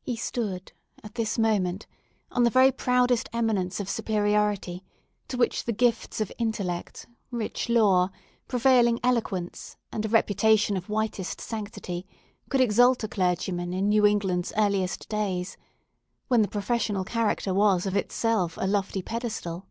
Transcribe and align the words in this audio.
He 0.00 0.16
stood, 0.16 0.72
at 1.04 1.16
this 1.16 1.38
moment, 1.38 1.86
on 2.30 2.42
the 2.44 2.48
very 2.48 2.72
proudest 2.72 3.28
eminence 3.34 3.80
of 3.80 3.90
superiority, 3.90 4.82
to 5.28 5.36
which 5.36 5.64
the 5.64 5.74
gifts 5.74 6.22
or 6.22 6.26
intellect, 6.38 7.04
rich 7.30 7.68
lore, 7.68 8.10
prevailing 8.48 8.98
eloquence, 9.04 9.76
and 9.92 10.06
a 10.06 10.08
reputation 10.08 10.74
of 10.74 10.88
whitest 10.88 11.38
sanctity, 11.38 12.06
could 12.48 12.62
exalt 12.62 13.04
a 13.04 13.08
clergyman 13.08 13.74
in 13.74 13.90
New 13.90 14.06
England's 14.06 14.54
earliest 14.56 15.06
days, 15.10 15.58
when 16.28 16.40
the 16.40 16.48
professional 16.48 17.04
character 17.04 17.52
was 17.52 17.84
of 17.84 17.94
itself 17.94 18.56
a 18.56 18.66
lofty 18.66 19.02
pedestal. 19.02 19.66